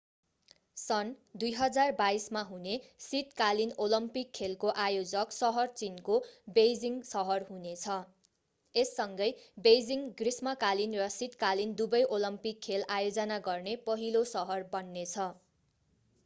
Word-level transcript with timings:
सन् 0.77 1.09
2022 1.41 2.23
मा 2.37 2.41
हुने 2.45 2.77
शीतकालीन 3.03 3.73
ओलम्पिक 3.85 4.31
खेलको 4.37 4.71
आयोजक 4.85 5.35
सहर 5.35 5.69
चीनको 5.75 6.15
बेइजिङ 6.57 6.97
सहर 7.11 7.47
हुने 7.51 7.75
छ 7.83 7.99
यससँगै 8.75 9.29
बेइजिङ 9.63 10.09
ग्रीष्मकालीन 10.23 10.99
र 11.03 11.11
शीतकालीन 11.19 11.77
दुवै 11.83 12.03
ओलम्पिक 12.19 12.67
खेल 12.69 12.89
आयोजना 12.97 13.41
गर्ने 13.51 13.79
पहिलो 13.85 14.27
सहर 14.33 14.69
बन्ने 14.75 15.07
छ 15.07 15.31